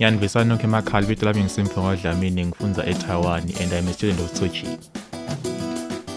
[0.00, 4.48] I am emakhaya libito lami ngisimfungo Dlamini ngifunza eTaiwan and I'm a student of Tzu
[4.48, 4.78] Chi.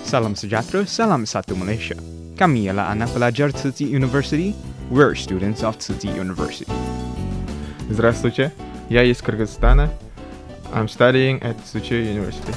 [0.05, 1.95] Salam Sujatro, Salam Satu Malaysia.
[2.39, 4.55] Kami ialah anak pelajar Tzu Chi University.
[4.89, 6.71] We're students of Tzu Chi University.
[7.91, 8.53] Здравствуйте,
[8.89, 9.91] я из Кыргызстана.
[10.71, 12.55] I'm studying at Tzu Chi University.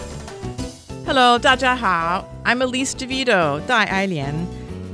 [1.05, 2.25] Hello, 大家好.
[2.45, 4.47] I'm Elise DeVito, Dai Ailian.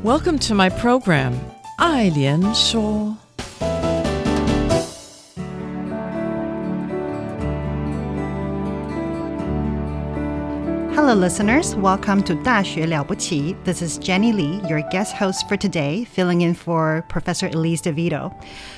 [0.02, 1.39] Welcome to my program,
[1.78, 3.21] Ailian Shaw.
[11.03, 11.75] Hello, listeners.
[11.75, 13.56] Welcome to 大学了不起.
[13.64, 18.33] This is Jenny Lee, your guest host for today, filling in for Professor Elise DeVito.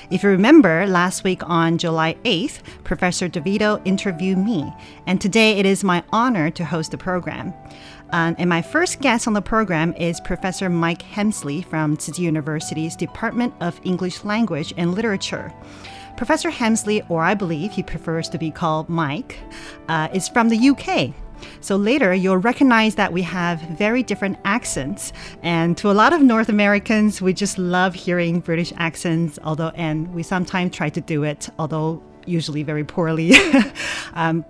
[0.09, 4.73] If you remember, last week on July 8th, Professor DeVito interviewed me,
[5.05, 7.53] and today it is my honor to host the program.
[8.09, 12.23] Um, and my first guest on the program is Professor Mike Hemsley from Tzu Chi
[12.23, 15.53] University's Department of English Language and Literature.
[16.17, 19.37] Professor Hemsley, or I believe he prefers to be called Mike,
[19.89, 21.13] uh, is from the UK
[21.61, 25.13] so later, you'll recognize that we have very different accents.
[25.41, 30.13] And to a lot of North Americans, we just love hearing British accents, although, and
[30.13, 33.33] we sometimes try to do it, although usually very poorly.
[34.13, 34.45] um,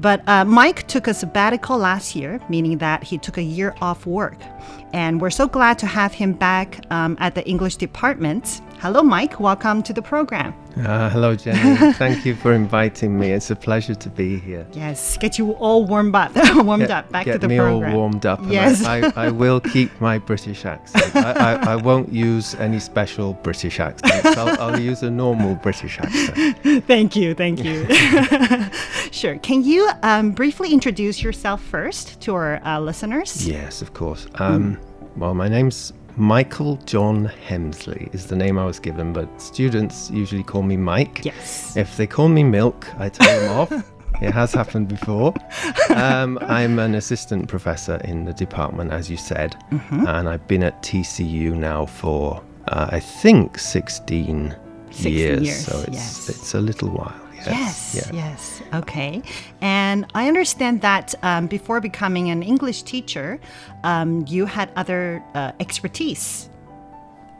[0.00, 4.06] but uh, Mike took a sabbatical last year, meaning that he took a year off
[4.06, 4.38] work.
[4.92, 8.62] And we're so glad to have him back um, at the English department.
[8.80, 9.38] Hello, Mike.
[9.40, 10.54] Welcome to the program.
[10.78, 11.92] Uh, hello, Jenny.
[11.94, 13.32] Thank you for inviting me.
[13.32, 14.64] It's a pleasure to be here.
[14.72, 16.30] Yes, get you all warmed up,
[16.64, 17.92] warmed Get, up back get to the me program.
[17.92, 18.40] all warmed up.
[18.46, 18.84] Yes.
[18.84, 21.16] I, I, I will keep my British accent.
[21.16, 24.24] I, I, I won't use any special British accent.
[24.38, 26.86] I'll, I'll use a normal British accent.
[26.86, 27.86] thank you, thank you.
[29.10, 29.36] sure.
[29.38, 33.46] Can you um, briefly introduce yourself first to our uh, listeners?
[33.46, 34.26] Yes, of course.
[34.36, 34.78] Um,
[35.16, 40.42] Well, my name's Michael John Hemsley is the name I was given, but students usually
[40.44, 41.24] call me Mike.
[41.24, 41.76] Yes.
[41.76, 43.72] If they call me Milk, I tell them off.
[44.20, 45.32] It has happened before.
[45.90, 50.08] Um, I'm an assistant professor in the department, as you said, Mhm.
[50.08, 54.56] and I've been at TCU now for uh, I think 16
[54.90, 56.28] 16 years, years, so it's yes.
[56.30, 57.14] it's a little while.
[57.46, 58.16] Yes, yeah.
[58.16, 58.62] yes.
[58.74, 59.22] Okay.
[59.60, 63.40] And I understand that um, before becoming an English teacher,
[63.84, 66.48] um, you had other uh, expertise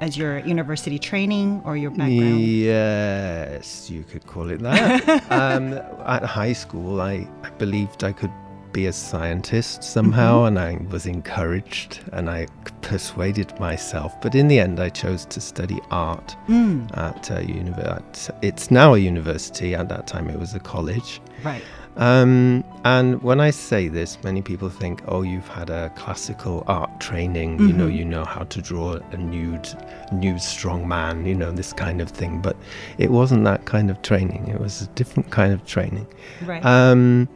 [0.01, 2.41] as your university training or your background.
[2.41, 5.09] Yes, you could call it that.
[5.31, 5.75] um,
[6.07, 8.31] at high school, I, I believed I could
[8.73, 12.47] be a scientist somehow, and I was encouraged and I
[12.83, 14.19] persuaded myself.
[14.21, 16.97] But in the end, I chose to study art Mm.
[16.97, 18.33] at uh, university.
[18.43, 19.75] It's now a university.
[19.75, 21.21] At that time, it was a college.
[21.45, 21.63] Right.
[21.97, 27.01] Um, and when I say this, many people think, "Oh, you've had a classical art
[27.01, 27.59] training.
[27.59, 27.97] You know, Mhm.
[27.97, 29.69] you know how to draw a nude,
[30.13, 31.27] nude strong man.
[31.27, 32.57] You know this kind of thing." But
[32.99, 34.47] it wasn't that kind of training.
[34.47, 36.07] It was a different kind of training.
[36.47, 36.65] Right.
[36.65, 37.29] Um,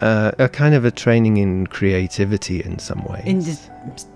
[0.00, 3.24] uh, a kind of a training in creativity in some ways.
[3.26, 3.68] In this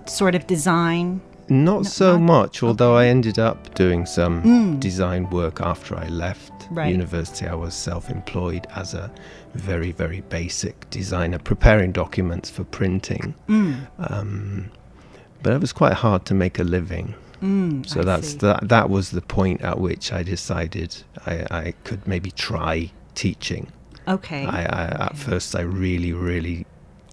[0.05, 1.21] sort of design.
[1.51, 4.79] Not so much, although I ended up doing some Mm.
[4.79, 6.91] design work after I left Right.
[6.91, 7.47] university.
[7.47, 9.09] I was self employed as a
[9.55, 13.33] very, very basic designer, preparing documents for printing.
[13.47, 13.87] Mm.
[13.97, 14.69] Um,
[15.41, 17.15] but it was quite hard to make a living.
[17.41, 18.67] Mm, so I that's that.
[18.69, 23.67] That was the point at which I decided I, I could maybe try teaching.
[24.09, 24.45] Okay.
[24.45, 26.65] I, I at first I really, really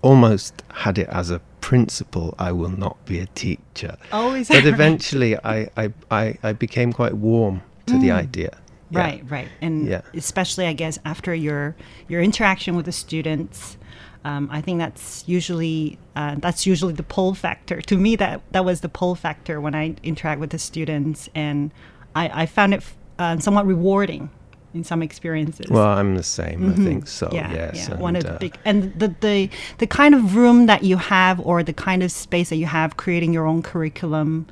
[0.03, 3.97] almost had it as a principle I will not be a teacher.
[4.13, 4.73] Oh, is but that right?
[4.75, 8.15] eventually I, I, I, I became quite warm to the Mm.
[8.25, 8.59] idea.
[8.91, 9.01] Yeah.
[9.01, 10.03] Right, right, and Yeah.
[10.15, 11.75] especially I guess after your
[12.09, 13.77] your interaction with the students,
[14.25, 17.83] um, I think that's usually uh, that's usually the pull factor.
[17.83, 21.73] To me, that that was the pull factor when I interact with the students, and
[22.15, 22.85] I, I found it
[23.19, 24.31] uh, somewhat rewarding.
[24.77, 25.67] In some experiences.
[25.71, 26.71] Well, I'm the same.
[26.71, 26.85] I Mhm.
[26.85, 27.29] think so.
[27.33, 27.89] Yeah, yes.
[27.89, 27.97] yeah.
[27.97, 30.97] one of and, the uh, big and the, the the kind of room that you
[30.99, 34.47] have or the kind of space that you have creating your own curriculum.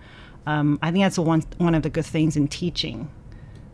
[0.46, 3.08] Um, I think that's one one of the good things in teaching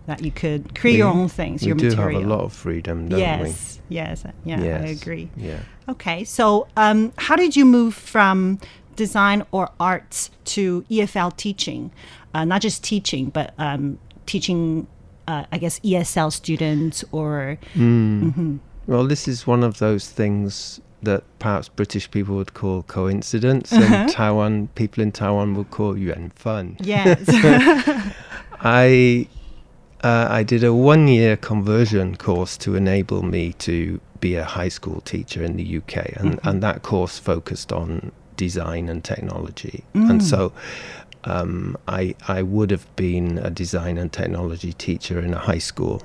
[0.06, 1.62] that you could create your own things.
[1.62, 2.20] We your do material.
[2.20, 4.68] have a lot of freedom, don't yes, yes, yeah, we?
[4.68, 5.30] I agree.
[5.36, 5.60] Yeah.
[5.88, 8.58] Okay, so um, how did you move from
[8.96, 11.90] design or arts to EFL teaching?
[12.34, 14.86] Uh, not just teaching, but um, teaching,
[15.30, 17.58] uh, I guess, ESL students or.
[17.74, 18.34] Mm.
[18.34, 18.58] Mhm.
[18.86, 23.94] Well, this is one of those things that perhaps British people would call coincidence, Uh-huh.
[23.94, 26.66] and Taiwan people in Taiwan would call yuanfen.
[26.94, 27.18] Yes.
[28.62, 29.26] I
[30.02, 34.68] uh, I did a one year conversion course to enable me to be a high
[34.70, 36.48] school teacher in the UK, and, Mhm.
[36.50, 39.84] and that course focused on design and technology.
[39.94, 40.10] Mm.
[40.10, 40.52] And so
[41.24, 46.02] um, I, I would have been a design and technology teacher in a high school,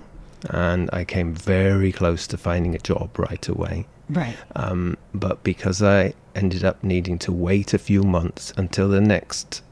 [0.50, 3.88] and I came very close to finding a job right away.
[4.09, 4.35] Right.
[4.56, 9.63] Um, but because I ended up needing to wait a few months until the next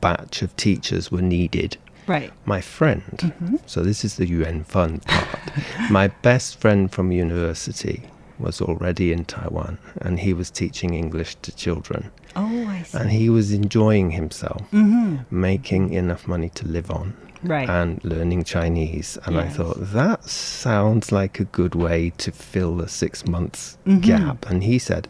[0.00, 1.76] batch of teachers were needed,
[2.06, 2.32] Right.
[2.44, 3.60] my friend, Mhm.
[3.66, 8.02] so this is the yuanfen part, my best friend from university
[8.40, 12.10] was already in Taiwan and he was teaching English to children.
[12.36, 12.98] Oh, I see.
[12.98, 15.26] And he was enjoying himself, Mhm.
[15.30, 17.14] making enough money to live on.
[17.42, 17.68] Right.
[17.68, 19.16] And learning Chinese.
[19.24, 24.00] And I thought, that sounds like a good way to fill the six months Mhm.
[24.02, 24.50] gap.
[24.50, 25.08] And he said,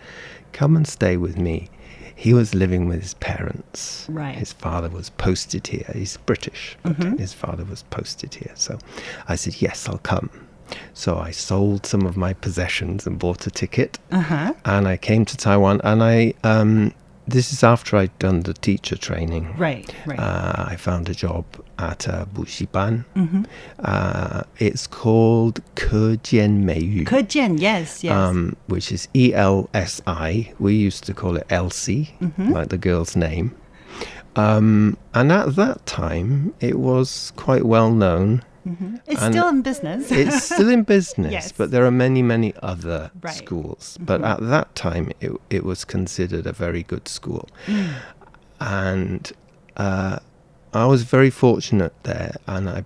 [0.53, 1.69] come and stay with me.
[2.15, 4.07] He was living with his parents.
[4.09, 4.37] Right.
[4.37, 5.91] His father was posted here.
[5.95, 7.19] He's British, but Mhm.
[7.19, 8.53] his father was posted here.
[8.55, 8.79] So
[9.27, 10.29] I said, yes, I'll come.
[10.95, 13.99] So I sold some of my possessions and bought a ticket.
[14.13, 14.53] Uh huh.
[14.65, 15.81] And I came to Taiwan.
[15.85, 16.93] And I, um,
[17.27, 19.55] this is after I'd done the teacher training.
[19.57, 19.93] Right.
[20.07, 20.19] Right.
[20.19, 21.45] Uh, I found a job
[21.79, 23.05] at uh, Bushiban.
[23.17, 23.47] Mhm.
[23.79, 27.05] Uh, it's called Kejian Meiyu.
[27.07, 28.13] Kejian, yes, yes.
[28.13, 30.53] Um, which is E L S I.
[30.59, 32.51] We used to call it Elsie, Mhm.
[32.53, 33.53] like the girl's name.
[34.37, 38.43] Um, and at that time, it was quite well known.
[38.67, 39.01] Mhm.
[39.07, 40.11] It's and still in business.
[40.23, 41.53] it's still in business, Yes.
[41.53, 43.35] but there are many, many other Right.
[43.35, 43.97] schools.
[44.01, 44.29] But Mhm.
[44.33, 47.49] at that time, it, it was considered a very good school.
[47.67, 47.89] Mm.
[48.61, 49.33] And
[49.77, 50.19] uh,
[50.75, 52.85] I was very fortunate there, and I,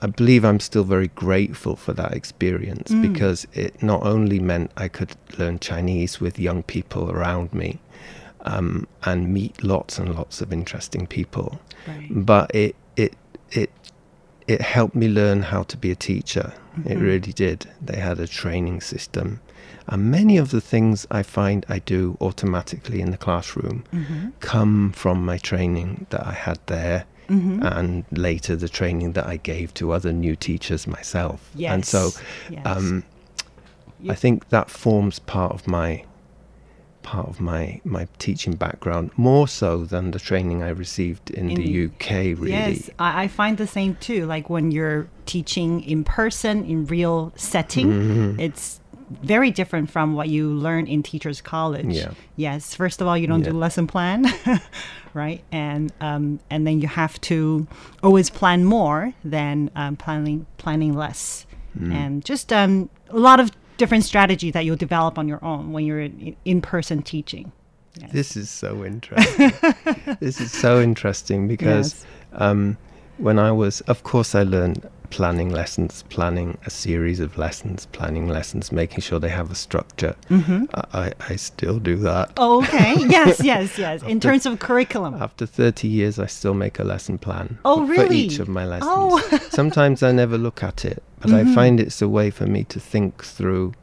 [0.00, 3.02] I believe I'm still very grateful for that experience Mm.
[3.12, 7.80] because it not only meant I could learn Chinese with young people around me
[8.44, 12.08] um, and meet lots and lots of interesting people, Right.
[12.10, 13.14] but it it
[13.52, 13.70] it
[14.52, 16.52] it helped me learn how to be a teacher.
[16.84, 17.02] It Mhm.
[17.10, 17.66] really did.
[17.88, 19.40] They had a training system.
[19.88, 24.32] And many of the things I find I do automatically in the classroom Mhm.
[24.40, 27.62] come from my training that I had there Mhm.
[27.76, 31.38] and later the training that I gave to other new teachers myself.
[31.54, 31.72] Yes.
[31.74, 32.02] And so
[32.50, 32.62] yes.
[32.64, 33.04] um,
[34.08, 36.04] I think that forms part of my
[37.02, 41.56] part of my my teaching background more so than the training I received in, In
[41.56, 42.50] the UK really.
[42.50, 44.26] Yes, I, I find the same too.
[44.26, 48.38] Like when you're teaching in person, in real setting, Mhm.
[48.40, 48.80] it's
[49.22, 51.94] very different from what you learn in teachers college.
[51.94, 52.12] Yeah.
[52.36, 52.74] Yes.
[52.74, 54.24] First of all, you don't do lesson plan,
[55.14, 55.42] right?
[55.52, 57.66] And um, and then you have to
[58.02, 61.46] always plan more than um, planning planning less,
[61.78, 61.92] Mm.
[61.94, 63.50] and just um, a lot of
[63.82, 67.50] different strategies that you'll develop on your own when you're in, in person teaching.
[68.12, 69.52] This is so interesting.
[70.20, 72.78] this is so interesting because um,
[73.18, 78.28] when I was, of course, I learned planning lessons, planning a series of lessons, planning
[78.28, 80.14] lessons, making sure they have a structure.
[80.30, 80.68] Mhm.
[80.94, 82.32] I, I, still do that.
[82.38, 82.94] Oh, okay.
[83.16, 84.02] yes, yes, yes.
[84.02, 85.14] In After- terms of curriculum.
[85.20, 88.64] After 30 years, I still make a lesson plan Oh, for, for each of my
[88.64, 88.90] lessons.
[88.94, 89.38] Oh.
[89.50, 91.50] Sometimes I never look at it, but Mhm.
[91.50, 93.74] I find it's a way for me to think through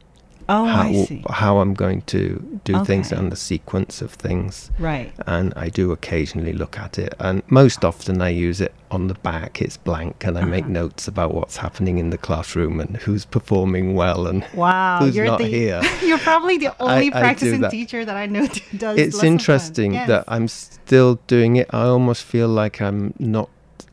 [0.52, 4.70] Oh, how, I how I'm going to do things and the sequence of things.
[4.78, 5.12] Right.
[5.26, 9.14] And I do occasionally look at it, and most often I use it on the
[9.14, 9.62] back.
[9.62, 10.72] It's blank, and I make Uh-huh.
[10.82, 15.26] notes about what's happening in the classroom and who's performing well and Wow, who's you're
[15.26, 15.80] not the here.
[16.04, 17.70] you're probably the only I practicing that.
[17.70, 18.98] teacher that I know does.
[18.98, 20.08] it's interesting plan.
[20.08, 21.68] that I'm still doing it.
[21.72, 23.48] I almost feel like I'm not.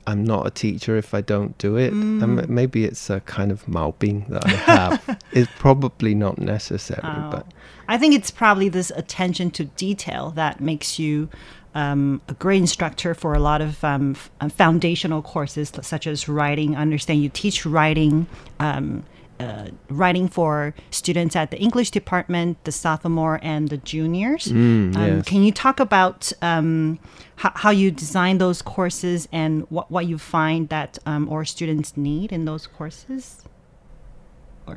[0.08, 1.92] I'm not a teacher if I don't do it.
[1.92, 2.44] And Mm.
[2.44, 5.20] m- maybe it's a kind of maobing that I have.
[5.34, 7.30] it's probably not necessary, Oh.
[7.30, 7.46] but
[7.90, 11.30] I think it's probably this attention to detail that makes you
[11.76, 16.76] um, a great instructor for a lot of um, uh, foundational courses such as writing.
[16.76, 18.26] I understand you teach writing.
[18.60, 19.04] Um,
[19.40, 24.46] uh, writing for students at the English department, the sophomore and the juniors.
[24.46, 25.26] Mm, um, yes.
[25.26, 27.00] Can you talk about um,
[27.38, 31.96] how, how you design those courses and what, what you find that um, our students
[31.96, 33.44] need in those courses?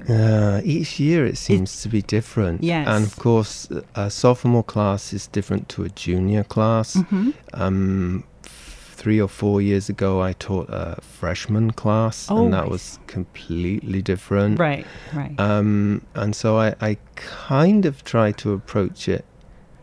[0.08, 2.62] Uh, each year it seems to be different.
[2.62, 2.86] Yes.
[2.86, 6.96] And of course, a sophomore class is different to a junior class.
[7.54, 8.39] Um, f-
[9.00, 14.02] three or four years ago, I taught a freshman class, Oh, and that was completely
[14.02, 14.58] different.
[14.58, 15.34] Right, right.
[15.40, 19.24] Um, and so I, I kind of try to approach it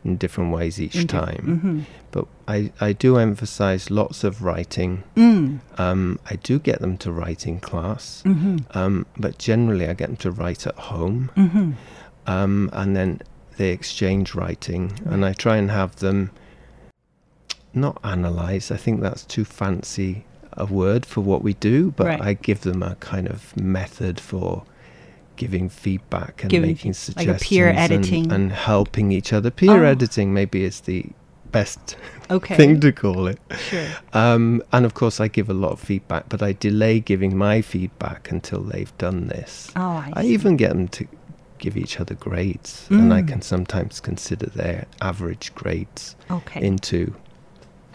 [0.06, 1.44] in different ways each In time.
[1.64, 1.78] mhm.
[2.12, 5.04] But I, I do emphasize lots of writing.
[5.16, 5.60] Mm.
[5.80, 8.64] Um, I do get them to write in class, Mhm.
[8.76, 11.32] um, but generally I get them to write at home.
[11.36, 11.74] Mhm.
[12.28, 13.22] Um, and then
[13.58, 16.30] they exchange writing, and I try and have them
[17.78, 18.72] not analyze.
[18.72, 22.22] I think that's too fancy a word for what we do, but Right.
[22.22, 24.64] I give them a kind of method for
[25.36, 28.32] giving feedback and Giving making fe- like peer suggestions and- editing.
[28.32, 29.52] and, helping each other.
[29.52, 29.88] Peer Oh.
[29.88, 31.06] editing maybe is the
[31.52, 31.96] best
[32.32, 32.56] Okay.
[32.58, 33.40] thing to call it.
[33.70, 33.86] Sure.
[34.14, 37.62] Um, and of course, I give a lot of feedback, but I delay giving my
[37.62, 39.72] feedback until they've done this.
[39.76, 41.06] Oh, I I even get them to
[41.60, 43.28] give each other grades, and I Mm.
[43.28, 46.62] can sometimes consider their average grades Okay.
[46.66, 47.14] into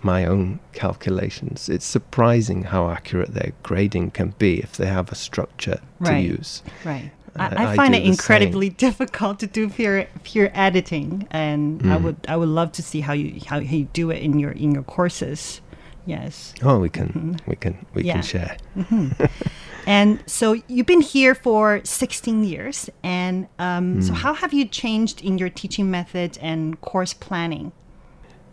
[0.05, 1.69] my own calculations.
[1.69, 6.63] It's surprising how accurate their grading can be if they have a structure to use.
[6.85, 7.11] Right.
[7.39, 11.97] Uh, I, I I find it incredibly difficult to do peer peer editing, and I
[11.97, 12.03] Mm.
[12.05, 14.73] would I would love to see how you how you do it in your in
[14.73, 15.61] your courses.
[16.05, 16.53] Yes.
[16.65, 18.03] Oh, we can, we can, we.
[18.03, 18.15] Yeah.
[18.15, 18.57] can share.
[18.77, 19.31] Mhm.
[19.87, 24.17] and so you've been here for 16 years, and um, so Mm.
[24.17, 27.71] how have you changed in your teaching methods and course planning?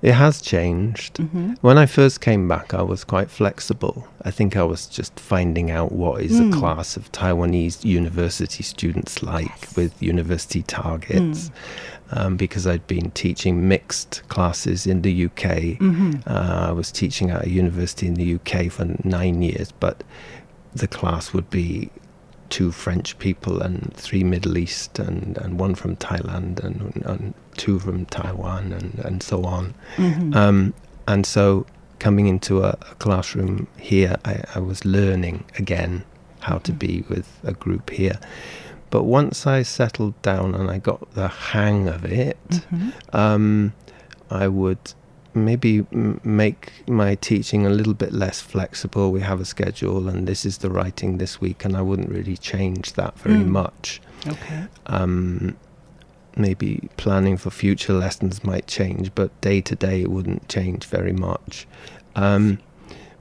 [0.02, 1.16] It has changed.
[1.16, 1.58] Mhm.
[1.60, 4.08] When I first came back, I was quite flexible.
[4.24, 6.54] I think I was just finding out what is Mm.
[6.54, 11.52] a class of Taiwanese university students like with university targets.
[12.12, 15.78] Um, because I'd been teaching mixed classes in the UK.
[15.80, 16.24] Mhm.
[16.26, 20.04] Uh, I was teaching at a university in the UK for nine years, but
[20.74, 21.90] the class would be
[22.50, 27.80] two French people and three Middle East and, and one from Thailand and, and two
[27.80, 29.74] from Taiwan and, and so on.
[29.98, 30.36] Mhm.
[30.36, 30.74] Um,
[31.08, 31.66] and so
[32.00, 36.04] coming into a, a classroom here, I, I was learning again
[36.42, 38.20] how to be with a group here.
[38.90, 42.94] But once I settled down and I got the hang of it, Mhm.
[43.14, 43.74] um,
[44.32, 44.94] I would
[45.34, 49.12] maybe m- make my teaching a little bit less flexible.
[49.12, 52.38] We have a schedule, and this is the writing this week, and I wouldn't really
[52.38, 53.48] change that very Mm.
[53.48, 54.02] much.
[54.28, 54.66] Okay.
[54.88, 55.56] Um,
[56.36, 61.14] maybe planning for future lessons might change, but day to day it wouldn't change very
[61.14, 61.68] much.
[62.16, 62.60] Um,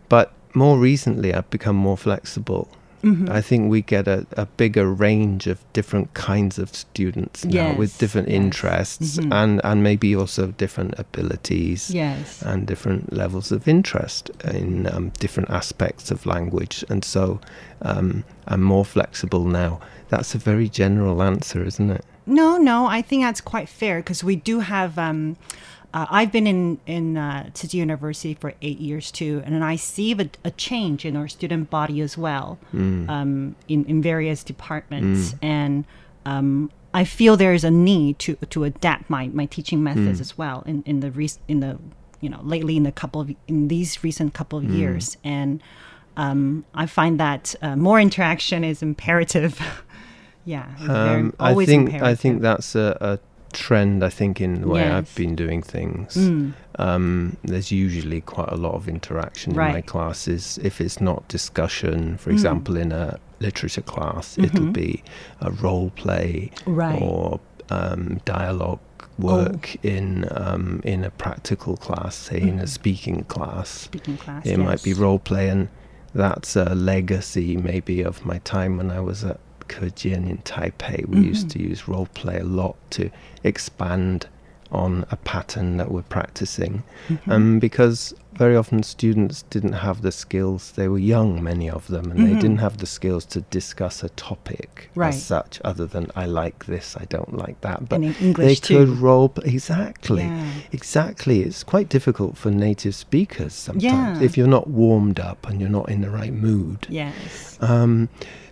[0.09, 2.69] but more recently, I've become more flexible.
[3.03, 3.31] Mhm.
[3.31, 7.97] I think we get a, a bigger range of different kinds of students now with
[7.99, 8.37] different yes.
[8.37, 9.33] interests Mhm.
[9.33, 12.43] and, and maybe also different abilities Yes.
[12.43, 16.85] and different levels of interest in um, different aspects of language.
[16.89, 17.41] And so
[17.83, 19.79] um, I'm more flexible now.
[20.09, 22.05] That's a very general answer, isn't it?
[22.27, 24.99] No, no, I think that's quite fair because we do have.
[24.99, 25.37] Um,
[25.95, 30.13] uh, I've been in in uh, Tzu University for eight years too, and I see
[30.13, 33.09] a, a change in our student body as well, Mm.
[33.09, 35.39] um, in in various departments, Mm.
[35.43, 35.85] and
[36.27, 40.27] um, I feel there is a need to to adapt my, my teaching methods Mm.
[40.27, 41.79] as well in in the rec- in the
[42.21, 44.77] you know lately in the couple of in these recent couple of Mm.
[44.79, 45.61] years, and
[46.17, 49.59] um, I find that uh, more interaction is imperative.
[50.45, 52.03] yeah, very, Um, I think imperative.
[52.03, 53.19] I think that's a, a
[53.53, 54.03] trend.
[54.05, 56.15] I think in the way I've been doing things.
[56.17, 56.53] Mm.
[56.79, 60.59] Um, there's usually quite a lot of interaction in my classes.
[60.63, 62.35] If it's not discussion, for Mm.
[62.35, 64.73] example, in a literature class, it'll Mhm.
[64.73, 65.03] be
[65.41, 67.01] a role play Right.
[67.01, 67.41] or
[67.71, 68.79] um, dialogue
[69.19, 72.69] work in um, in a practical class, say in a Mhm.
[72.69, 73.69] speaking class.
[73.69, 75.69] Speaking class, It might be role play, and
[76.15, 79.39] that's a legacy maybe of my time when I was at
[79.69, 81.07] Kejian in Taipei.
[81.09, 81.51] We used Mhm.
[81.53, 83.11] to use role play a lot to
[83.45, 84.27] expand
[84.71, 86.83] on a pattern that we're practicing.
[87.09, 87.19] Mhm.
[87.33, 92.11] Um, because very often students didn't have the skills, they were young, many of them,
[92.11, 92.27] and Mhm.
[92.27, 95.09] they didn't have the skills to discuss a topic Right.
[95.15, 97.89] as such, other than I like this, I don't like that.
[97.89, 98.95] But they English could too.
[98.95, 99.49] role play.
[99.55, 100.25] Exactly.
[100.25, 100.45] Yeah.
[100.71, 101.41] Exactly.
[101.41, 103.83] It's quite difficult for native speakers sometimes
[104.21, 104.21] Yeah.
[104.21, 106.87] if you're not warmed up and you're not in the right mood.
[106.91, 107.57] Yes.
[107.63, 108.11] Um,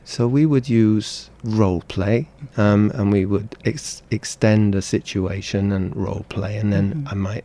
[0.08, 5.94] so we would use role play, um, and we would ex- extend a situation and
[5.96, 7.12] role play, and then Mhm.
[7.12, 7.44] I might,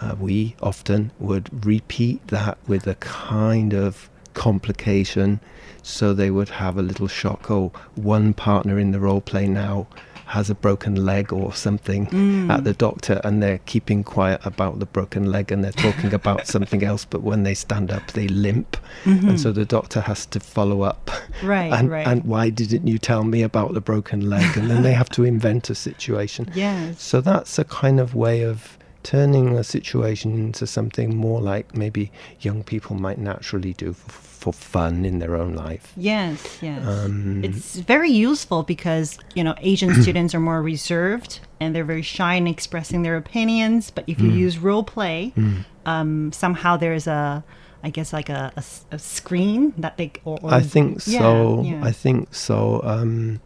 [0.00, 5.40] uh, we often would repeat that with a kind of complication,
[5.82, 7.50] so they would have a little shock.
[7.50, 9.88] Oh, one partner in the role play now
[10.36, 12.50] has a broken leg or something Mm.
[12.50, 16.46] at the doctor and they're keeping quiet about the broken leg and they're talking about
[16.54, 19.28] something else but when they stand up they limp Mhm.
[19.30, 21.10] and so the doctor has to follow up
[21.42, 22.06] Right, and, right.
[22.06, 25.24] and why didn't you tell me about the broken leg and then they have to
[25.24, 27.02] invent a situation Yes.
[27.02, 32.10] so that's a kind of way of turning a situation into something more like maybe
[32.40, 36.86] young people might naturally do for, for fun in their own life Yes, yes.
[36.86, 42.02] Um, it's very useful because, you know, Asian students are more reserved and they're very
[42.02, 43.90] shy in expressing their opinions.
[43.90, 44.36] But if you Mm.
[44.46, 45.64] use role play, Mm.
[45.86, 47.44] um, somehow there's a,
[47.82, 48.52] I guess, like a
[48.92, 50.12] a screen that they.
[50.24, 51.62] Or, or I think Yeah, so.
[51.64, 51.80] yeah.
[51.84, 52.80] I think so.
[52.84, 53.40] Um,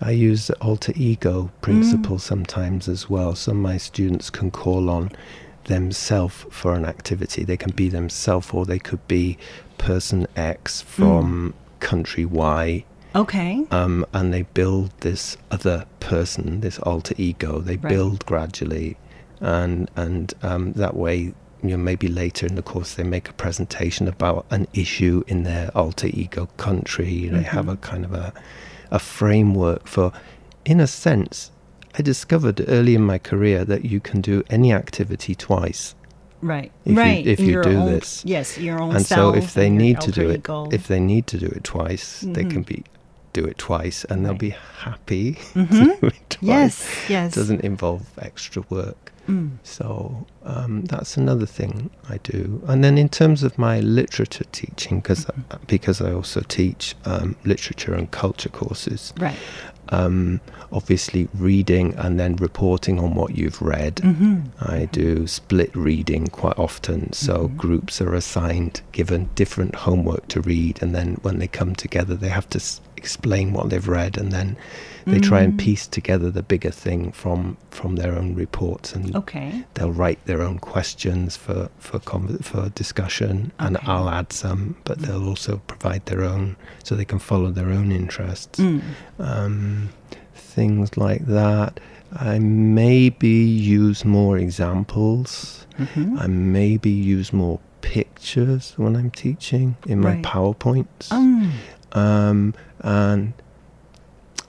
[0.00, 2.20] I use the alter ego principle Mm.
[2.20, 3.34] sometimes as well.
[3.34, 5.10] So my students can call on
[5.64, 7.44] themselves for an activity.
[7.44, 9.36] They can be themselves, or they could be
[9.78, 12.84] person X from country Y.
[13.14, 13.64] Okay.
[13.70, 17.60] Um, and they build this other person, this alter ego.
[17.60, 17.88] They Right.
[17.90, 18.96] build gradually,
[19.40, 23.32] and and um, that way, you know, maybe later in the course they make a
[23.34, 27.28] presentation about an issue in their alter ego country.
[27.28, 27.72] They have Mhm.
[27.72, 28.32] a kind of a
[28.90, 30.12] a framework for,
[30.64, 31.50] in a sense,
[31.98, 35.94] I discovered early in my career that you can do any activity twice.
[36.42, 36.72] Right.
[36.84, 37.24] If right.
[37.24, 40.00] you, if in you do own- this, Yes, your own and so if they need
[40.00, 42.50] to do it, if they need to do it twice, they Mhm.
[42.50, 42.84] can be
[43.32, 46.00] do it twice, and they'll be happy to Mhm.
[46.00, 46.40] do it twice.
[46.42, 47.34] Yes, yes.
[47.34, 49.12] Doesn't involve extra work.
[49.30, 49.50] Mm.
[49.62, 52.62] So um, that's another thing I do.
[52.66, 55.64] And then in terms of my literature teaching, because Mm-hmm.
[55.66, 59.12] because I also teach um, literature and culture courses.
[59.18, 59.36] Right.
[59.92, 60.40] Um,
[60.72, 63.96] obviously, reading and then reporting on what you've read.
[63.96, 64.42] Mhm.
[64.60, 67.12] I do split reading quite often.
[67.12, 67.56] So Mm-hmm.
[67.56, 72.28] groups are assigned, given different homework to read, and then when they come together, they
[72.28, 74.48] have to s- explain what they've read, and then
[75.12, 75.58] they try and Mm.
[75.66, 77.40] piece together the bigger thing from
[77.78, 79.50] from their own reports, and Okay.
[79.74, 81.98] they'll write their own questions for for
[82.50, 87.18] for discussion, and I'll add some, but they'll also provide their own, so they can
[87.30, 88.58] follow their own interests.
[88.60, 88.80] Mm.
[89.18, 89.88] Um,
[90.56, 91.80] things like that.
[92.32, 92.38] I
[92.84, 93.38] maybe
[93.84, 95.66] use more examples.
[95.78, 96.20] Mhm.
[96.24, 100.22] I maybe use more pictures when I'm teaching in my Right.
[100.32, 101.08] PowerPoints.
[101.10, 101.50] Mm.
[101.92, 103.32] Um, and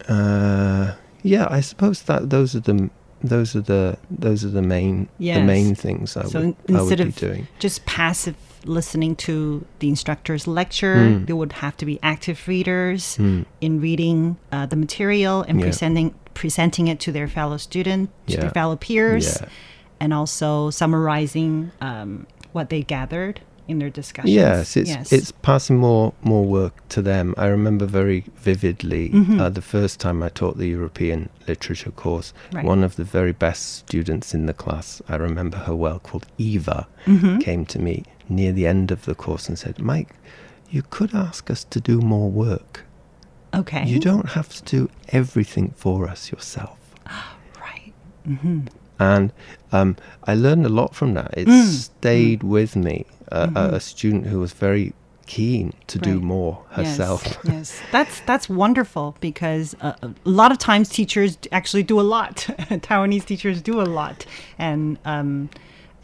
[0.07, 2.89] uh, yeah, I suppose that those are the
[3.23, 6.81] those are the those are the main the main things I so would, in- I
[6.81, 7.47] would instead be of doing.
[7.59, 11.25] just passive listening to the instructor's lecture, Mm.
[11.27, 13.45] they would have to be active readers Mm.
[13.59, 15.65] in reading uh, the material and Yeah.
[15.65, 18.39] presenting presenting it to their fellow student, to Yeah.
[18.41, 19.47] their fellow peers, Yeah.
[19.99, 23.41] and also summarizing um, what they gathered
[23.71, 24.33] in their discussions.
[24.35, 25.11] Yes, it's yes.
[25.13, 27.33] it's passing more more work to them.
[27.37, 29.39] I remember very vividly Mhm.
[29.39, 32.33] uh, the first time I taught the European literature course.
[32.53, 32.65] Right.
[32.65, 36.87] One of the very best students in the class, I remember her well, called Eva,
[37.05, 37.39] Mhm.
[37.41, 40.13] came to me near the end of the course and said, "Mike,
[40.69, 42.85] you could ask us to do more work.
[43.53, 43.83] okay.
[43.85, 46.77] You don't have to do everything for us yourself."
[47.67, 47.93] right.
[48.25, 48.59] hmm
[49.01, 49.31] And
[49.71, 49.95] um,
[50.31, 51.33] I learned a lot from that.
[51.35, 53.05] It Mm, stayed with me.
[53.31, 53.73] Uh, a, Mhm.
[53.73, 54.93] a student who was very
[55.25, 57.21] keen to do more herself.
[57.25, 57.81] Yes, yes.
[57.91, 60.11] that's that's wonderful because uh, a
[60.41, 62.35] lot of times teachers actually do a lot.
[62.87, 64.25] Taiwanese teachers do a lot,
[64.59, 65.49] and um,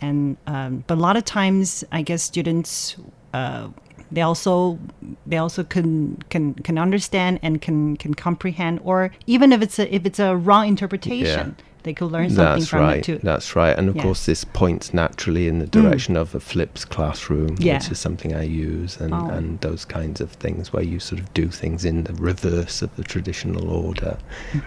[0.01, 2.95] and um, but a lot of times, I guess students.
[3.33, 3.67] Uh,
[4.09, 4.79] they also
[5.25, 9.85] they also can can can understand and can can comprehend or even if it's a
[9.93, 12.97] if it's a wrong interpretation they could learn something That's from right.
[12.97, 13.77] it too That's right.
[13.77, 14.03] And of Yeah.
[14.03, 15.71] course, this points naturally in the Mm.
[15.81, 17.75] direction of a flips classroom, Yeah.
[17.77, 19.27] which is something I use, and, Oh.
[19.29, 22.95] and those kinds of things where you sort of do things in the reverse of
[22.95, 24.17] the traditional order.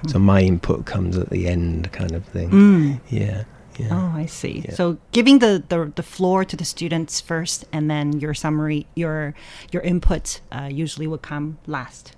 [0.09, 2.49] So my input comes at the end, kind of thing.
[2.51, 2.83] Mm-hmm.
[2.93, 3.01] Mm.
[3.11, 3.43] Yeah.
[3.79, 3.89] Yeah.
[3.93, 4.65] Oh, I see.
[4.67, 4.75] Yeah.
[4.75, 9.33] So giving the, the the floor to the students first, and then your summary, your
[9.73, 12.13] your input uh, usually would come last.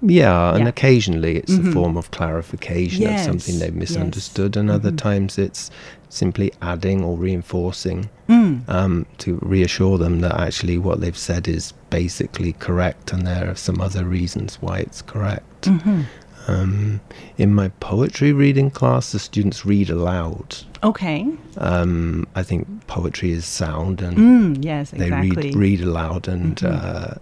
[0.00, 0.68] Yeah, and Yeah.
[0.68, 1.68] occasionally it's Mhm.
[1.68, 3.80] a form of clarification of something they've yes.
[3.90, 4.96] misunderstood, and other Mhm.
[4.96, 5.70] times it's
[6.08, 8.60] simply adding or reinforcing Mm.
[8.68, 13.56] um, to reassure them that actually what they've said is basically correct, and there are
[13.56, 15.62] some other reasons why it's correct.
[15.62, 16.04] Mhm.
[16.46, 17.00] Um,
[17.36, 20.56] in my poetry reading class, the students read aloud.
[20.82, 21.26] Okay.
[21.58, 26.72] Um, I think poetry is sound, and Mm, yes, they read read aloud, and Mhm.
[26.84, 27.14] uh,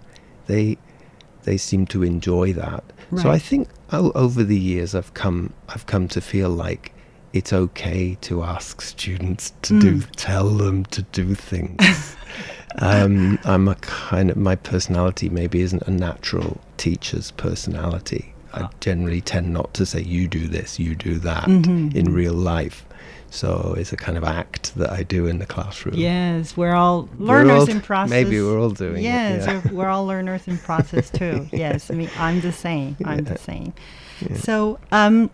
[0.46, 0.76] they
[1.46, 2.85] they seem to enjoy that.
[3.22, 6.92] So I think o- over the years, I've come I've come to feel like
[7.32, 10.06] it's okay to ask students to do Mm.
[10.16, 12.16] tell them to do things.
[12.78, 18.35] um, I'm a kind of my personality maybe isn't a natural teacher's personality.
[18.52, 21.94] I generally tend not to say you do this, you do that Mhm.
[21.94, 22.85] in real life.
[23.30, 25.96] So it's a kind of act that I do in the classroom.
[25.96, 28.10] Yes, we're all We're learners all- in process.
[28.10, 29.62] maybe we're all doing it, Yes, yeah.
[29.66, 31.46] we're, we're all learners in process too.
[31.52, 32.96] Yes, I mean I'm the same.
[33.04, 33.72] I'm the same.
[34.20, 34.36] Yeah.
[34.36, 35.30] So, um,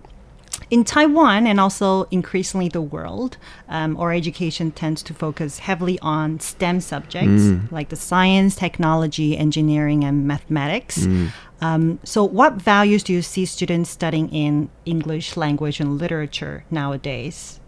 [0.70, 3.36] in Taiwan and also increasingly the world,
[3.68, 7.70] um, our education tends to focus heavily on STEM subjects Mm.
[7.70, 10.98] like the science, technology, engineering, and mathematics.
[11.00, 11.28] Mm.
[11.60, 17.60] Um, so, what values do you see students studying in English language and literature nowadays?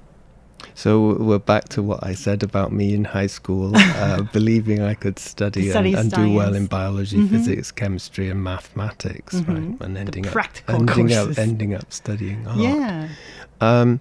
[0.76, 4.94] So we're back to what I said about me in high school, uh, believing I
[4.94, 7.30] could study, Study and, and do well in biology, Mhm.
[7.30, 9.48] physics, chemistry, and mathematics, Mhm.
[9.48, 9.80] right?
[9.86, 10.36] And ending up
[10.68, 12.58] ending up ending up studying art.
[12.58, 13.08] Yeah.
[13.60, 14.00] Um,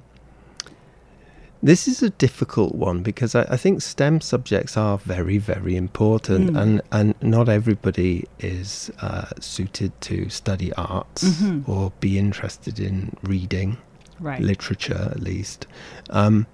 [1.62, 6.49] this is a difficult one because I, I think STEM subjects are very, very important,
[6.51, 6.62] Mm.
[6.62, 11.69] and, and not everybody is uh, suited to study arts Mhm.
[11.69, 13.77] or be interested in reading,
[14.19, 14.41] Right.
[14.41, 15.67] literature at least.
[16.09, 16.47] Um,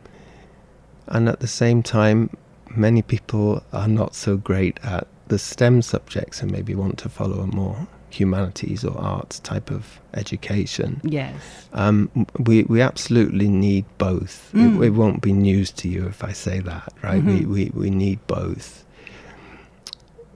[1.10, 2.30] and at the same time,
[2.76, 7.40] many people are not so great at the STEM subjects and maybe want to follow
[7.42, 11.00] a more humanities or arts type of education.
[11.04, 11.36] Yes.
[11.74, 14.50] Um, we, we absolutely need both.
[14.54, 14.82] Mm.
[14.82, 17.24] It, it won't be news to you if I say that, right?
[17.24, 17.46] Mhm.
[17.46, 18.84] We, we, we need both.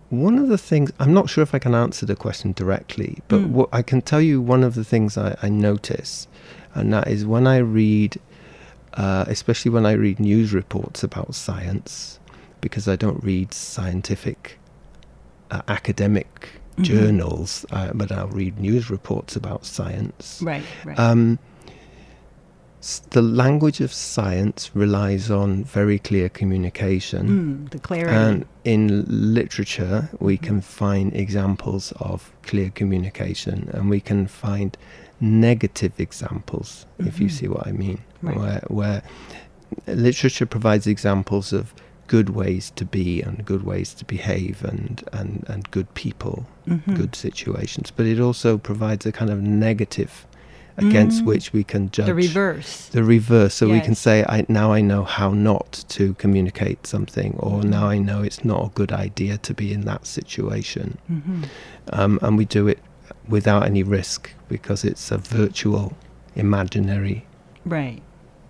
[0.09, 3.41] One of the things, I'm not sure if I can answer the question directly, but
[3.41, 3.49] Mm.
[3.49, 6.27] what I can tell you one of the things I, I notice,
[6.75, 8.17] and that is when I read,
[8.93, 12.19] uh, especially when I read news reports about science,
[12.62, 14.60] because I don't read scientific
[15.51, 16.84] uh, academic Mhm.
[16.84, 20.39] journals, uh, but I'll read news reports about science.
[20.41, 20.97] Right, right.
[20.99, 21.38] Um,
[23.12, 27.27] the language of science relies on very clear communication.
[27.27, 28.13] Mm, the clarity.
[28.15, 34.75] And in literature, we can find examples of clear communication, and we can find
[35.23, 37.31] negative examples, if you Mhm.
[37.31, 38.38] see what I mean, Right.
[38.38, 39.01] where, where
[39.88, 41.73] literature provides examples of
[42.07, 46.95] good ways to be and good ways to behave and, and, and good people, Mhm.
[46.95, 47.91] good situations.
[47.95, 50.27] But it also provides a kind of negative
[50.77, 51.25] against Mm.
[51.27, 52.07] which we can judge.
[52.07, 52.89] The reverse.
[52.91, 53.53] The reverse.
[53.53, 57.65] So we can say, I, now I know how not to communicate something, or Mhm.
[57.69, 60.97] now I know it's not a good idea to be in that situation.
[61.12, 61.45] Mhm.
[61.93, 62.79] Um, and we do it
[63.28, 65.93] without any risk because it's a virtual,
[66.36, 67.26] imaginary
[67.65, 68.02] Right.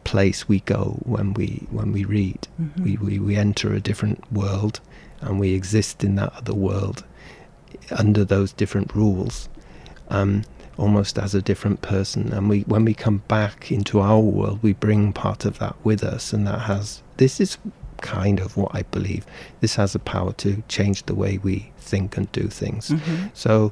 [0.03, 2.47] place we go when we when we read.
[2.61, 2.83] Mhm.
[2.83, 4.79] We, we we enter a different world,
[5.21, 7.03] and we exist in that other world
[7.91, 9.49] under those different rules,
[10.09, 10.43] um,
[10.77, 12.33] almost as a different person.
[12.33, 16.03] And we when we come back into our world, we bring part of that with
[16.03, 17.57] us, and that has this is
[18.01, 19.25] kind of what I believe.
[19.61, 22.89] This has the power to change the way we think and do things.
[22.89, 23.29] Mhm.
[23.33, 23.71] So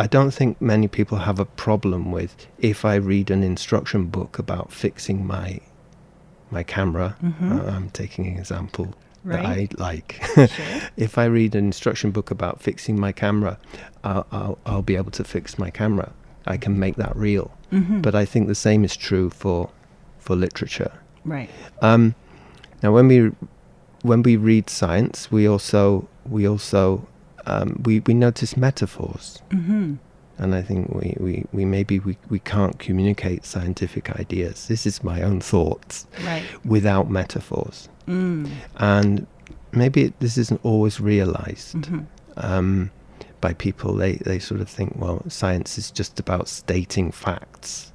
[0.00, 4.38] I don't think many people have a problem with if I read an instruction book
[4.38, 5.60] about fixing my
[6.50, 7.16] my camera.
[7.22, 7.50] Mhm.
[7.52, 8.86] uh, I'm taking an example
[9.26, 10.18] that I like.
[10.34, 10.48] Sure.
[10.96, 13.58] if I read an instruction book about fixing my camera,
[14.02, 16.12] I'll, I'll, I'll be able to fix my camera.
[16.46, 17.50] I can make that real.
[17.70, 18.00] Mhm.
[18.00, 19.68] But I think the same is true for
[20.18, 20.92] for literature.
[21.26, 21.50] Right.
[21.82, 22.14] Um,
[22.82, 23.18] now, when we
[24.02, 27.06] when we read science, we also we also
[27.46, 29.98] um, we we notice metaphors, Mhm.
[30.38, 34.66] and I think we, we, we maybe we, we can't communicate scientific ideas.
[34.68, 36.44] This is my own thoughts Right.
[36.64, 38.48] without metaphors, Mm.
[38.76, 39.26] and
[39.72, 42.06] maybe it, this isn't always realized Mhm.
[42.36, 42.90] um,
[43.40, 43.94] by people.
[43.94, 47.92] They they sort of think, well, science is just about stating facts,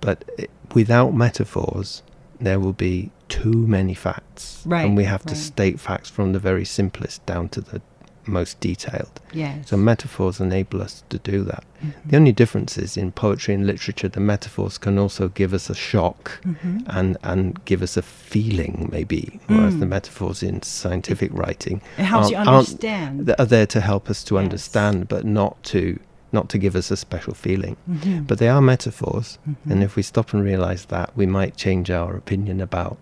[0.00, 2.02] but it, without metaphors,
[2.40, 6.38] there will be too many facts, Right, and we have to state facts from the
[6.38, 7.80] very simplest down to the
[8.28, 9.20] most detailed.
[9.32, 9.68] Yes.
[9.68, 11.64] So metaphors enable us to do that.
[11.82, 11.92] Mhm.
[12.10, 15.74] The only difference is in poetry and literature, the metaphors can also give us a
[15.74, 16.82] shock Mhm.
[16.86, 19.80] and, and give us a feeling, maybe, whereas Mm.
[19.80, 23.34] the metaphors in scientific writing It helps you understand.
[23.38, 24.44] are there to help us to Yes.
[24.44, 25.98] understand, but not to
[26.30, 27.74] not to give us a special feeling.
[27.90, 28.26] Mhm.
[28.26, 29.56] But they are metaphors, Mhm.
[29.70, 32.98] and if we stop and realize that, we might change our opinion about.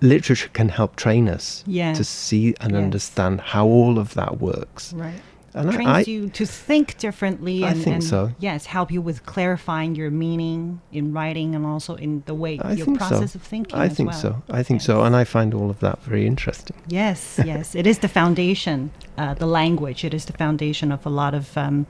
[0.00, 1.96] Literature can help train us Yes.
[1.98, 2.82] to see and Yes.
[2.82, 4.92] understand how all of that works.
[4.92, 5.20] Right.
[5.54, 8.30] And Trains I, you to think differently I and, think and so.
[8.38, 12.72] yes, help you with clarifying your meaning in writing and also in the way I
[12.72, 13.38] your process so.
[13.38, 13.76] of thinking.
[13.76, 14.20] I think well.
[14.20, 14.42] so.
[14.50, 16.76] I think so, and I find all of that very interesting.
[16.86, 18.90] Yes, yes, it is the foundation.
[19.16, 20.04] Uh, the language.
[20.04, 21.86] It is the foundation of a lot of um,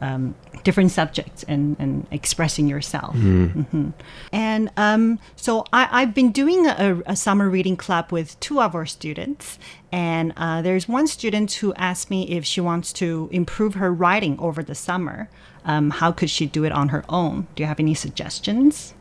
[0.00, 0.34] um,
[0.64, 3.14] different subjects and, and expressing yourself.
[3.16, 3.66] Mm.
[3.66, 3.92] Mhm.
[4.32, 8.74] And um, so I, I've been doing a, a summer reading club with two of
[8.74, 9.58] our students.
[9.90, 14.38] And uh, there's one student who asked me if she wants to improve her writing
[14.38, 15.28] over the summer.
[15.64, 17.46] Um, how could she do it on her own?
[17.54, 18.94] Do you have any suggestions?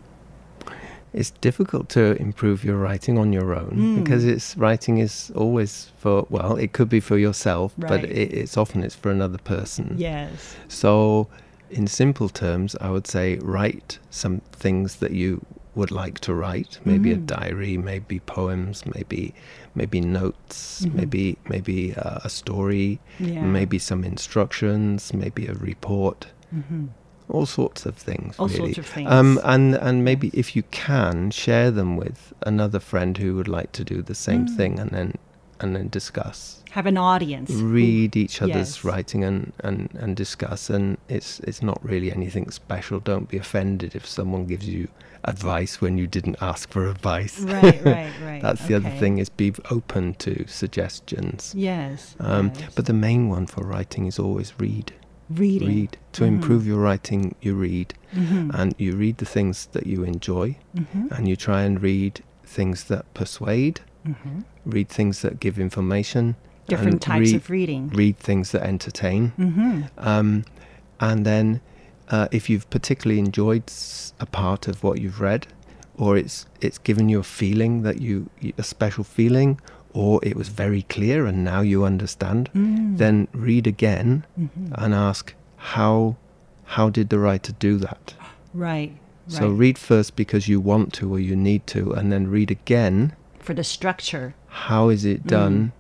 [1.14, 3.96] It's difficult to improve your writing on your own Mm.
[4.04, 8.58] because it's writing is always for well, it could be for yourself, but it, it's
[8.58, 9.96] often it's for another person.
[9.98, 10.56] Yes.
[10.68, 11.28] So,
[11.72, 15.42] in simple terms, I would say write some things that you
[15.76, 16.80] would like to write.
[16.86, 17.14] Maybe Mhm.
[17.14, 19.34] a diary, maybe poems, maybe
[19.76, 20.94] maybe notes, Mhm.
[20.96, 23.44] maybe maybe uh, a story, Yeah.
[23.46, 26.28] maybe some instructions, maybe a report.
[26.54, 26.90] Mhm.
[27.30, 28.36] All sorts of things.
[28.40, 28.58] All really.
[28.74, 29.12] sorts of things.
[29.12, 33.72] Um, and and maybe if you can share them with another friend who would like
[33.74, 34.56] to do the same Mm.
[34.58, 35.14] thing, and then
[35.60, 37.50] and then discuss Have an audience.
[37.52, 38.84] read each other's Yes.
[38.84, 43.96] writing and, and, and discuss and it's it's not really anything special don't be offended
[43.96, 44.88] if someone gives you
[45.24, 48.40] advice when you didn't ask for advice Right, right, right.
[48.42, 52.70] that's the other thing is be open to suggestions Yes, um, yes.
[52.76, 54.94] but the main one for writing is always read
[55.30, 55.68] Reading.
[55.68, 56.28] read to Mhm.
[56.28, 58.52] improve your writing you read Mhm.
[58.58, 61.12] and you read the things that you enjoy Mhm.
[61.12, 64.44] and you try and read things that persuade Mhm.
[64.66, 66.36] read things that give information
[66.68, 67.90] Different types read- of reading.
[67.90, 69.90] read things that entertain Mhm.
[69.98, 70.44] um,
[71.00, 71.60] and then
[72.10, 73.64] uh, if you've particularly enjoyed
[74.22, 75.46] a part of what you've read
[75.98, 79.60] or it's it's given you a feeling that you- a special feeling
[79.98, 82.98] or it was very clear and now you understand Mm.
[82.98, 84.72] then read again Mhm.
[84.82, 85.34] and ask
[85.74, 86.16] how
[86.76, 88.14] how did the writer do that
[88.54, 88.92] Right.
[89.28, 89.60] so right.
[89.64, 93.54] read first because you want to or you need to and then read again for
[93.56, 94.28] the structure.
[94.70, 95.72] how is it done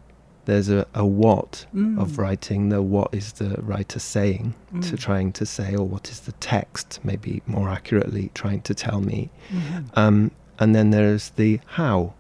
[0.45, 1.99] there's a, a what Mm.
[2.03, 4.53] of writing the what is the writer saying
[4.87, 4.99] to Mm.
[5.07, 9.19] trying to say or what is the text maybe more accurately trying to tell me
[9.51, 9.83] Mhm.
[10.01, 12.13] um, and then there's the how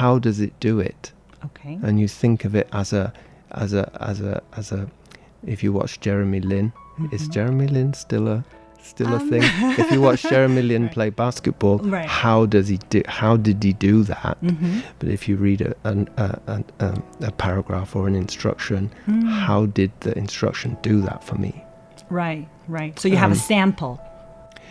[0.00, 1.12] how does it do it
[1.44, 1.78] Okay.
[1.82, 3.12] and you think of it as a
[3.52, 4.88] as a as a as a
[5.46, 6.72] if you watch Jeremy Lin
[7.12, 7.32] is Mhm.
[7.32, 8.44] Jeremy Lin still a
[8.82, 9.42] still a Um, thing
[9.78, 12.06] if you watch Jeremy Lin play basketball Right.
[12.08, 14.82] how does he do how did he do that Mhm.
[14.98, 19.28] but if you read a, an, a, a, um, a paragraph or an instruction Mm.
[19.28, 21.64] how did the instruction do that for me
[22.10, 22.48] Right.
[22.66, 22.98] Right.
[22.98, 24.00] So you have a Um, sample.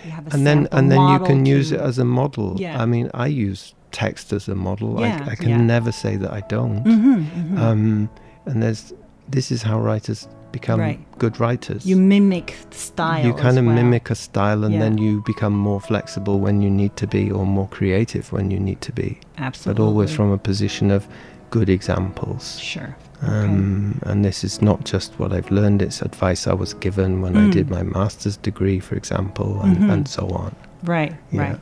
[0.06, 2.82] You have a and then and then you can use it as a model Yeah.
[2.82, 5.58] I mean I use text as a model Yeah, I, I can yeah.
[5.62, 7.58] never say that I don't Mhm, mhm.
[7.60, 8.10] um,
[8.46, 8.94] and there's
[9.30, 11.00] this is how writers become Right.
[11.20, 13.24] good writers You mimic style.
[13.26, 13.76] you kind of well.
[13.76, 14.80] mimic a style and Yeah.
[14.82, 18.60] then you become more flexible when you need to be or more creative when you
[18.60, 19.80] need to be Absolutely.
[19.84, 21.08] but always from a position of
[21.52, 22.96] good examples Sure.
[23.22, 27.36] um, and this is not just what I've learned it's advice I was given when
[27.38, 27.52] I Mm.
[27.52, 29.92] did my master's degree for example and, Mhm.
[29.94, 31.42] and so on Right, Yeah.
[31.42, 31.60] right.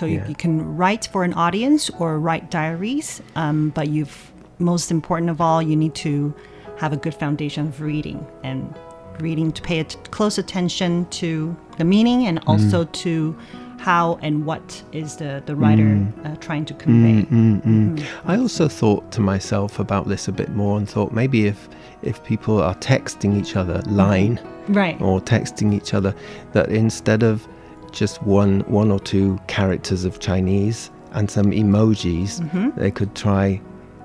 [0.00, 0.28] So you, Yeah.
[0.28, 5.40] you can write for an audience or write diaries, um, but you've most important of
[5.42, 6.32] all, you need to
[6.78, 8.74] have a good foundation of reading and
[9.20, 13.36] reading to pay close attention to the meaning and also to
[13.78, 16.12] how and what is the, the writer Mm.
[16.24, 17.26] uh, trying to convey.
[17.26, 18.04] Mm, mm, mm.
[18.26, 21.68] I also thought to myself about this a bit more and thought maybe if
[22.02, 24.98] if people are texting each other line Right.
[25.02, 26.14] or texting each other
[26.52, 27.46] that instead of
[27.92, 32.74] just one one or two characters of Chinese and some emojis Mhm.
[32.76, 33.60] they could try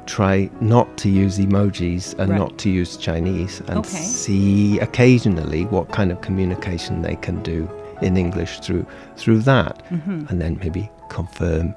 [0.06, 2.38] try not to use emojis and Right.
[2.38, 3.98] not to use Chinese and Okay.
[3.98, 7.68] see occasionally what kind of communication they can do
[8.02, 8.86] in English through
[9.18, 10.30] through that Mhm.
[10.30, 11.74] and then maybe confirm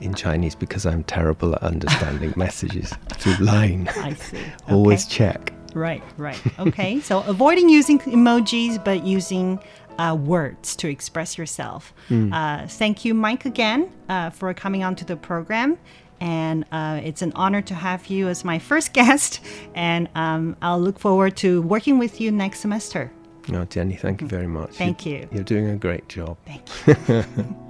[0.00, 3.88] in Chinese because I'm terrible at understanding messages through line.
[3.96, 4.38] I see.
[4.70, 5.14] Always Okay.
[5.18, 5.52] check.
[5.74, 6.40] Right, right.
[6.58, 9.58] Okay, so avoiding using emojis, but using
[9.98, 11.92] uh, words to express yourself.
[12.08, 12.32] Mm.
[12.32, 15.78] Uh, thank you, Mike, again uh, for coming onto the program.
[16.18, 19.40] And uh, it's an honor to have you as my first guest.
[19.74, 23.12] And um, I'll look forward to working with you next semester.
[23.48, 24.70] No, Jenny, thank you very much.
[24.70, 25.28] Thank you.
[25.30, 26.36] You're doing a great job.
[26.44, 27.24] Thank you.